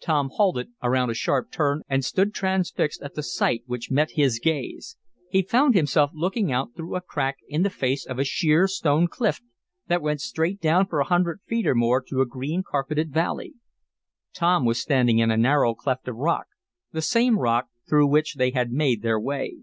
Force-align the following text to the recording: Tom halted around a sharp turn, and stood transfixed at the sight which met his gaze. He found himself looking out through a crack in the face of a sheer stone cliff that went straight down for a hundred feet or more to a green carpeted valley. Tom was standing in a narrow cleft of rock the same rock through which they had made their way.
Tom 0.00 0.30
halted 0.32 0.70
around 0.82 1.10
a 1.10 1.14
sharp 1.14 1.50
turn, 1.52 1.82
and 1.86 2.02
stood 2.02 2.32
transfixed 2.32 3.02
at 3.02 3.14
the 3.14 3.22
sight 3.22 3.62
which 3.66 3.90
met 3.90 4.12
his 4.12 4.38
gaze. 4.42 4.96
He 5.28 5.42
found 5.42 5.74
himself 5.74 6.12
looking 6.14 6.50
out 6.50 6.74
through 6.74 6.96
a 6.96 7.02
crack 7.02 7.36
in 7.46 7.62
the 7.62 7.68
face 7.68 8.06
of 8.06 8.18
a 8.18 8.24
sheer 8.24 8.66
stone 8.66 9.06
cliff 9.06 9.42
that 9.86 10.00
went 10.00 10.22
straight 10.22 10.62
down 10.62 10.86
for 10.86 10.98
a 11.00 11.04
hundred 11.12 11.42
feet 11.46 11.66
or 11.66 11.74
more 11.74 12.00
to 12.08 12.22
a 12.22 12.26
green 12.26 12.62
carpeted 12.66 13.12
valley. 13.12 13.52
Tom 14.32 14.64
was 14.64 14.80
standing 14.80 15.18
in 15.18 15.30
a 15.30 15.36
narrow 15.36 15.74
cleft 15.74 16.08
of 16.08 16.16
rock 16.16 16.46
the 16.92 17.02
same 17.02 17.38
rock 17.38 17.66
through 17.86 18.06
which 18.06 18.36
they 18.36 18.52
had 18.52 18.72
made 18.72 19.02
their 19.02 19.20
way. 19.20 19.58